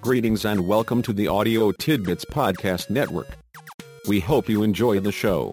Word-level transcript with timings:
Greetings 0.00 0.44
and 0.44 0.66
welcome 0.66 1.02
to 1.02 1.12
the 1.12 1.26
Audio 1.26 1.72
Tidbits 1.72 2.24
Podcast 2.24 2.88
Network. 2.88 3.36
We 4.06 4.20
hope 4.20 4.48
you 4.48 4.62
enjoy 4.62 5.00
the 5.00 5.10
show. 5.10 5.52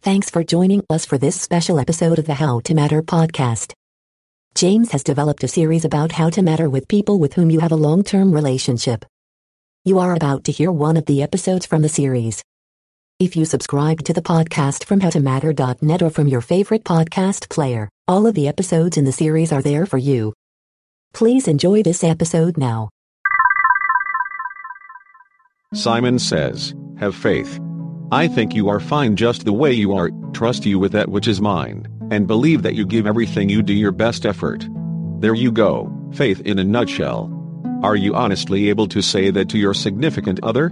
Thanks 0.00 0.30
for 0.30 0.44
joining 0.44 0.84
us 0.88 1.04
for 1.04 1.18
this 1.18 1.38
special 1.38 1.80
episode 1.80 2.20
of 2.20 2.26
the 2.26 2.34
How 2.34 2.60
to 2.60 2.74
Matter 2.74 3.02
podcast. 3.02 3.72
James 4.54 4.92
has 4.92 5.02
developed 5.02 5.42
a 5.42 5.48
series 5.48 5.84
about 5.84 6.12
how 6.12 6.30
to 6.30 6.42
matter 6.42 6.70
with 6.70 6.86
people 6.86 7.18
with 7.18 7.34
whom 7.34 7.50
you 7.50 7.58
have 7.58 7.72
a 7.72 7.76
long 7.76 8.04
term 8.04 8.32
relationship. 8.32 9.04
You 9.84 9.98
are 9.98 10.14
about 10.14 10.44
to 10.44 10.52
hear 10.52 10.70
one 10.70 10.96
of 10.96 11.06
the 11.06 11.22
episodes 11.24 11.66
from 11.66 11.82
the 11.82 11.88
series. 11.88 12.42
If 13.20 13.34
you 13.34 13.44
subscribe 13.44 14.04
to 14.04 14.12
the 14.12 14.22
podcast 14.22 14.84
from 14.84 15.00
howtomatter.net 15.00 16.02
or 16.02 16.10
from 16.10 16.28
your 16.28 16.40
favorite 16.40 16.84
podcast 16.84 17.48
player, 17.48 17.88
all 18.06 18.28
of 18.28 18.36
the 18.36 18.46
episodes 18.46 18.96
in 18.96 19.04
the 19.06 19.10
series 19.10 19.50
are 19.50 19.60
there 19.60 19.86
for 19.86 19.98
you. 19.98 20.32
Please 21.14 21.48
enjoy 21.48 21.82
this 21.82 22.04
episode 22.04 22.56
now. 22.56 22.90
Simon 25.74 26.20
says, 26.20 26.76
Have 27.00 27.16
faith. 27.16 27.58
I 28.12 28.28
think 28.28 28.54
you 28.54 28.68
are 28.68 28.78
fine 28.78 29.16
just 29.16 29.44
the 29.44 29.52
way 29.52 29.72
you 29.72 29.96
are, 29.96 30.10
trust 30.32 30.64
you 30.64 30.78
with 30.78 30.92
that 30.92 31.08
which 31.08 31.26
is 31.26 31.40
mine, 31.40 31.88
and 32.12 32.28
believe 32.28 32.62
that 32.62 32.76
you 32.76 32.86
give 32.86 33.08
everything 33.08 33.48
you 33.48 33.62
do 33.62 33.72
your 33.72 33.90
best 33.90 34.26
effort. 34.26 34.64
There 35.18 35.34
you 35.34 35.50
go, 35.50 35.92
faith 36.12 36.40
in 36.42 36.60
a 36.60 36.64
nutshell. 36.64 37.34
Are 37.82 37.96
you 37.96 38.14
honestly 38.14 38.68
able 38.68 38.86
to 38.86 39.02
say 39.02 39.32
that 39.32 39.48
to 39.48 39.58
your 39.58 39.74
significant 39.74 40.38
other? 40.44 40.70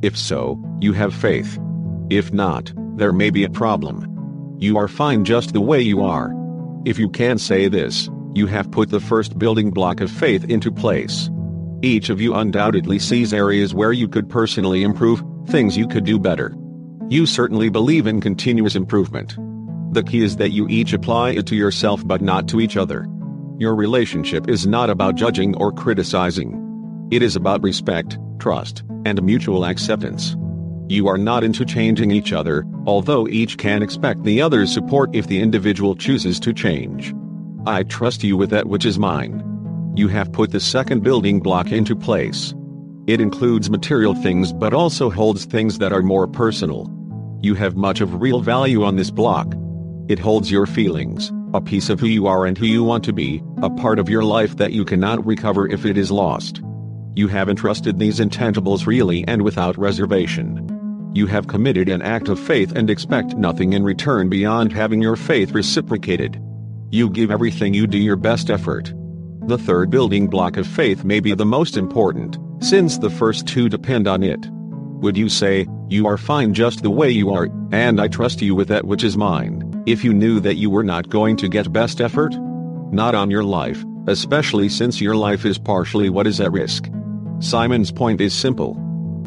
If 0.00 0.16
so, 0.16 0.62
you 0.80 0.92
have 0.92 1.12
faith. 1.12 1.58
If 2.10 2.32
not, 2.32 2.72
there 2.96 3.12
may 3.12 3.30
be 3.30 3.44
a 3.44 3.50
problem. 3.50 4.56
You 4.58 4.78
are 4.78 4.88
fine 4.88 5.24
just 5.24 5.52
the 5.52 5.60
way 5.60 5.80
you 5.80 6.02
are. 6.02 6.32
If 6.84 6.98
you 6.98 7.08
can 7.08 7.38
say 7.38 7.68
this, 7.68 8.08
you 8.34 8.46
have 8.46 8.70
put 8.70 8.90
the 8.90 9.00
first 9.00 9.38
building 9.38 9.70
block 9.70 10.00
of 10.00 10.10
faith 10.10 10.44
into 10.44 10.72
place. 10.72 11.30
Each 11.82 12.08
of 12.08 12.20
you 12.20 12.34
undoubtedly 12.34 12.98
sees 12.98 13.32
areas 13.32 13.74
where 13.74 13.92
you 13.92 14.08
could 14.08 14.28
personally 14.28 14.82
improve, 14.82 15.22
things 15.48 15.76
you 15.76 15.86
could 15.86 16.04
do 16.04 16.18
better. 16.18 16.54
You 17.08 17.26
certainly 17.26 17.68
believe 17.68 18.06
in 18.06 18.20
continuous 18.20 18.74
improvement. 18.74 19.36
The 19.92 20.02
key 20.02 20.22
is 20.22 20.36
that 20.36 20.50
you 20.50 20.66
each 20.68 20.92
apply 20.92 21.30
it 21.30 21.46
to 21.46 21.56
yourself 21.56 22.06
but 22.06 22.22
not 22.22 22.48
to 22.48 22.60
each 22.60 22.76
other. 22.76 23.06
Your 23.58 23.74
relationship 23.74 24.48
is 24.48 24.66
not 24.66 24.88
about 24.88 25.16
judging 25.16 25.56
or 25.56 25.72
criticizing. 25.72 27.08
It 27.10 27.22
is 27.22 27.36
about 27.36 27.62
respect, 27.62 28.18
trust, 28.38 28.82
and 29.04 29.22
mutual 29.22 29.64
acceptance. 29.64 30.36
You 30.90 31.06
are 31.06 31.18
not 31.18 31.44
interchanging 31.44 32.10
each 32.10 32.32
other, 32.32 32.64
although 32.86 33.28
each 33.28 33.58
can 33.58 33.82
expect 33.82 34.24
the 34.24 34.40
other's 34.40 34.72
support 34.72 35.14
if 35.14 35.26
the 35.26 35.38
individual 35.38 35.94
chooses 35.94 36.40
to 36.40 36.54
change. 36.54 37.14
I 37.66 37.82
trust 37.82 38.24
you 38.24 38.38
with 38.38 38.48
that 38.50 38.68
which 38.68 38.86
is 38.86 38.98
mine. 38.98 39.44
You 39.94 40.08
have 40.08 40.32
put 40.32 40.50
the 40.50 40.60
second 40.60 41.02
building 41.02 41.40
block 41.40 41.72
into 41.72 41.94
place. 41.94 42.54
It 43.06 43.20
includes 43.20 43.68
material 43.68 44.14
things 44.14 44.52
but 44.52 44.72
also 44.72 45.10
holds 45.10 45.44
things 45.44 45.76
that 45.78 45.92
are 45.92 46.02
more 46.02 46.26
personal. 46.26 46.90
You 47.42 47.54
have 47.54 47.76
much 47.76 48.00
of 48.00 48.22
real 48.22 48.40
value 48.40 48.82
on 48.82 48.96
this 48.96 49.10
block. 49.10 49.54
It 50.08 50.18
holds 50.18 50.50
your 50.50 50.64
feelings, 50.64 51.30
a 51.52 51.60
piece 51.60 51.90
of 51.90 52.00
who 52.00 52.06
you 52.06 52.26
are 52.26 52.46
and 52.46 52.56
who 52.56 52.66
you 52.66 52.82
want 52.82 53.04
to 53.04 53.12
be, 53.12 53.42
a 53.62 53.68
part 53.68 53.98
of 53.98 54.08
your 54.08 54.24
life 54.24 54.56
that 54.56 54.72
you 54.72 54.86
cannot 54.86 55.26
recover 55.26 55.68
if 55.68 55.84
it 55.84 55.98
is 55.98 56.10
lost. 56.10 56.62
You 57.14 57.28
have 57.28 57.50
entrusted 57.50 57.98
these 57.98 58.20
intangibles 58.20 58.86
really 58.86 59.26
and 59.28 59.42
without 59.42 59.76
reservation. 59.76 60.67
You 61.14 61.26
have 61.26 61.46
committed 61.46 61.88
an 61.88 62.02
act 62.02 62.28
of 62.28 62.38
faith 62.38 62.72
and 62.76 62.90
expect 62.90 63.36
nothing 63.36 63.72
in 63.72 63.82
return 63.82 64.28
beyond 64.28 64.72
having 64.72 65.00
your 65.00 65.16
faith 65.16 65.52
reciprocated. 65.52 66.40
You 66.90 67.10
give 67.10 67.30
everything 67.30 67.74
you 67.74 67.86
do 67.86 67.98
your 67.98 68.16
best 68.16 68.50
effort. 68.50 68.92
The 69.46 69.58
third 69.58 69.90
building 69.90 70.28
block 70.28 70.56
of 70.56 70.66
faith 70.66 71.04
may 71.04 71.20
be 71.20 71.34
the 71.34 71.46
most 71.46 71.76
important, 71.76 72.38
since 72.60 72.98
the 72.98 73.10
first 73.10 73.46
two 73.46 73.68
depend 73.68 74.06
on 74.06 74.22
it. 74.22 74.46
Would 75.00 75.16
you 75.16 75.28
say, 75.28 75.66
You 75.88 76.06
are 76.06 76.18
fine 76.18 76.52
just 76.52 76.82
the 76.82 76.90
way 76.90 77.10
you 77.10 77.30
are, 77.30 77.48
and 77.72 78.00
I 78.00 78.08
trust 78.08 78.42
you 78.42 78.54
with 78.54 78.68
that 78.68 78.84
which 78.84 79.04
is 79.04 79.16
mine, 79.16 79.82
if 79.86 80.04
you 80.04 80.12
knew 80.12 80.40
that 80.40 80.56
you 80.56 80.68
were 80.68 80.84
not 80.84 81.08
going 81.08 81.36
to 81.38 81.48
get 81.48 81.72
best 81.72 82.00
effort? 82.00 82.34
Not 82.92 83.14
on 83.14 83.30
your 83.30 83.44
life, 83.44 83.82
especially 84.06 84.68
since 84.68 85.00
your 85.00 85.16
life 85.16 85.44
is 85.44 85.58
partially 85.58 86.10
what 86.10 86.26
is 86.26 86.40
at 86.40 86.52
risk. 86.52 86.90
Simon's 87.40 87.92
point 87.92 88.20
is 88.20 88.34
simple. 88.34 88.76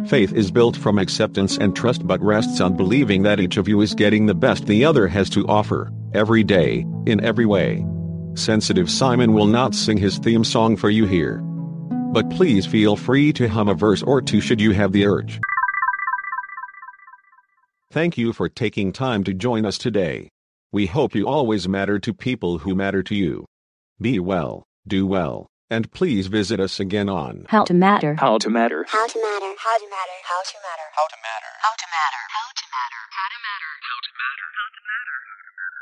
Faith 0.07 0.33
is 0.33 0.51
built 0.51 0.75
from 0.75 0.97
acceptance 0.97 1.57
and 1.57 1.75
trust 1.75 2.05
but 2.07 2.21
rests 2.21 2.59
on 2.59 2.75
believing 2.75 3.21
that 3.21 3.39
each 3.39 3.57
of 3.57 3.67
you 3.67 3.81
is 3.81 3.93
getting 3.93 4.25
the 4.25 4.33
best 4.33 4.65
the 4.65 4.83
other 4.83 5.07
has 5.07 5.29
to 5.29 5.47
offer, 5.47 5.91
every 6.13 6.43
day, 6.43 6.85
in 7.05 7.23
every 7.23 7.45
way. 7.45 7.85
Sensitive 8.33 8.89
Simon 8.89 9.33
will 9.33 9.45
not 9.45 9.75
sing 9.75 9.97
his 9.97 10.17
theme 10.17 10.43
song 10.43 10.75
for 10.75 10.89
you 10.89 11.05
here. 11.05 11.37
But 12.13 12.29
please 12.31 12.65
feel 12.65 12.95
free 12.95 13.31
to 13.33 13.47
hum 13.47 13.69
a 13.69 13.73
verse 13.73 14.01
or 14.01 14.21
two 14.21 14.41
should 14.41 14.59
you 14.59 14.71
have 14.71 14.91
the 14.91 15.05
urge. 15.05 15.39
Thank 17.91 18.17
you 18.17 18.33
for 18.33 18.49
taking 18.49 18.91
time 18.91 19.23
to 19.25 19.33
join 19.33 19.65
us 19.65 19.77
today. 19.77 20.29
We 20.71 20.87
hope 20.87 21.13
you 21.13 21.27
always 21.27 21.67
matter 21.67 21.99
to 21.99 22.13
people 22.13 22.57
who 22.57 22.73
matter 22.73 23.03
to 23.03 23.15
you. 23.15 23.45
Be 23.99 24.17
well, 24.19 24.63
do 24.87 25.05
well, 25.05 25.47
and 25.71 25.89
please 25.93 26.27
visit 26.27 26.59
us 26.59 26.79
again 26.79 27.07
on 27.07 27.45
How 27.47 27.63
to 27.63 27.73
Matter. 27.73 28.15
How 28.15 28.37
to 28.37 28.49
matter. 28.49 28.83
How 28.89 29.07
to 29.07 29.17
matter. 29.17 29.55
How 29.57 29.77
to 29.79 29.87
matter. 29.87 30.19
How 30.27 30.43
to 30.43 30.51
matter. 30.51 30.83
How 30.91 31.07
to 31.07 31.15
matter. 31.15 31.47
How 31.63 31.71
to 31.71 31.87
matter. 31.87 32.27
How 32.27 33.97
to 34.03 34.11
matter. 34.11 35.71